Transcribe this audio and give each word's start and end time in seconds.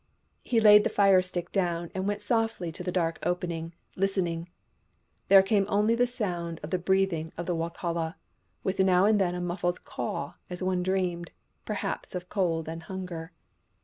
He 0.43 0.59
laid 0.59 0.83
the 0.83 0.89
fire 0.89 1.21
stick 1.21 1.51
down 1.51 1.91
and 1.93 2.07
went 2.07 2.23
softly 2.23 2.71
to 2.71 2.81
the 2.81 2.91
dark 2.91 3.19
opening, 3.21 3.75
listening. 3.95 4.49
There 5.27 5.43
came 5.43 5.67
only 5.69 5.93
the 5.93 6.07
sound 6.07 6.59
of 6.63 6.71
the 6.71 6.79
breathing 6.79 7.31
of 7.37 7.45
the 7.45 7.55
Wokala, 7.55 8.15
with 8.63 8.79
now 8.79 9.05
and 9.05 9.21
then 9.21 9.35
a 9.35 9.39
muffled 9.41 9.85
caw 9.85 10.37
as 10.49 10.63
one 10.63 10.81
dreamed, 10.81 11.29
perhaps, 11.65 12.15
of 12.15 12.29
cold 12.29 12.67
and 12.67 12.81
hunger. 12.81 13.31